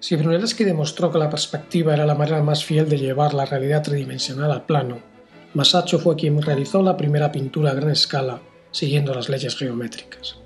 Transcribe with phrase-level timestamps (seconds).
[0.00, 3.82] Si Brunelleschi demostró que la perspectiva era la manera más fiel de llevar la realidad
[3.82, 4.98] tridimensional al plano,
[5.54, 8.40] Masaccio fue quien realizó la primera pintura a gran escala
[8.70, 10.36] siguiendo las leyes geométricas.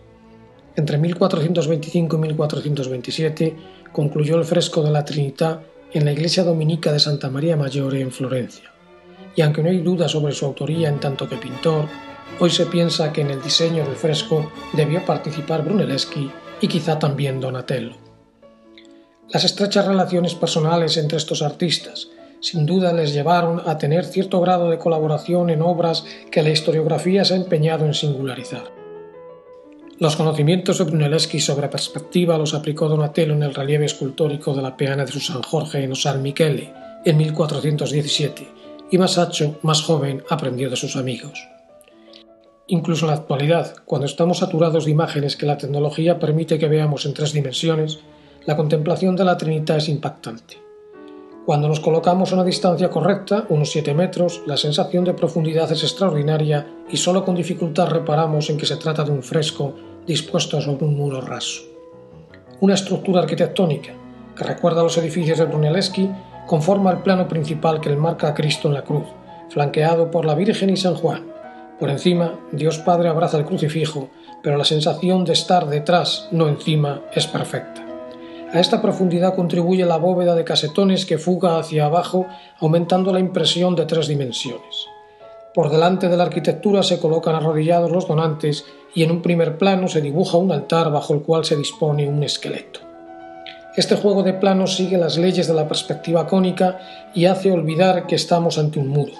[0.74, 3.56] Entre 1425 y 1427
[3.92, 5.60] concluyó el fresco de la Trinidad
[5.92, 8.72] en la iglesia dominica de Santa María Maggiore en Florencia.
[9.36, 11.88] Y aunque no hay duda sobre su autoría en tanto que pintor,
[12.38, 16.30] hoy se piensa que en el diseño del fresco debió participar Brunelleschi
[16.62, 18.11] y quizá también Donatello.
[19.30, 22.08] Las estrechas relaciones personales entre estos artistas
[22.40, 27.24] sin duda les llevaron a tener cierto grado de colaboración en obras que la historiografía
[27.24, 28.64] se ha empeñado en singularizar.
[30.00, 34.76] Los conocimientos de Brunelleschi sobre perspectiva los aplicó Donatello en el relieve escultórico de la
[34.76, 36.72] peana de su San Jorge en San Michele
[37.04, 38.48] en 1417
[38.90, 41.48] y Masaccio, más joven, aprendió de sus amigos.
[42.66, 47.06] Incluso en la actualidad, cuando estamos saturados de imágenes que la tecnología permite que veamos
[47.06, 48.00] en tres dimensiones,
[48.44, 50.56] la contemplación de la Trinidad es impactante.
[51.46, 55.82] Cuando nos colocamos a una distancia correcta, unos 7 metros, la sensación de profundidad es
[55.82, 59.74] extraordinaria y solo con dificultad reparamos en que se trata de un fresco
[60.06, 61.62] dispuesto sobre un muro raso.
[62.60, 63.92] Una estructura arquitectónica
[64.36, 66.10] que recuerda a los edificios de Brunelleschi
[66.46, 69.06] conforma el plano principal que enmarca a Cristo en la cruz,
[69.50, 71.26] flanqueado por la Virgen y San Juan.
[71.78, 74.10] Por encima, Dios Padre abraza el crucifijo,
[74.42, 77.81] pero la sensación de estar detrás, no encima, es perfecta.
[78.52, 82.26] A esta profundidad contribuye la bóveda de casetones que fuga hacia abajo,
[82.60, 84.88] aumentando la impresión de tres dimensiones.
[85.54, 89.88] Por delante de la arquitectura se colocan arrodillados los donantes y en un primer plano
[89.88, 92.80] se dibuja un altar bajo el cual se dispone un esqueleto.
[93.74, 96.78] Este juego de planos sigue las leyes de la perspectiva cónica
[97.14, 99.14] y hace olvidar que estamos ante un muro.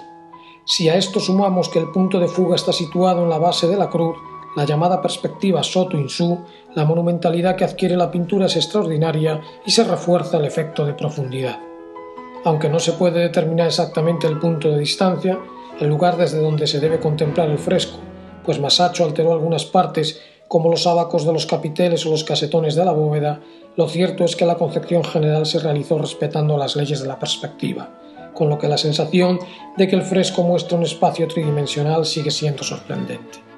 [0.65, 3.77] Si a esto sumamos que el punto de fuga está situado en la base de
[3.77, 4.15] la cruz,
[4.55, 6.39] la llamada perspectiva Soto Insú,
[6.75, 11.59] la monumentalidad que adquiere la pintura es extraordinaria y se refuerza el efecto de profundidad.
[12.45, 15.39] Aunque no se puede determinar exactamente el punto de distancia,
[15.79, 17.99] el lugar desde donde se debe contemplar el fresco,
[18.45, 22.85] pues Masaccio alteró algunas partes como los abacos de los capiteles o los casetones de
[22.85, 23.39] la bóveda,
[23.75, 27.89] lo cierto es que la concepción general se realizó respetando las leyes de la perspectiva,
[28.35, 29.39] con lo que la sensación
[29.77, 33.52] de que el fresco muestra un espacio tridimensional sigue siendo sorprendente.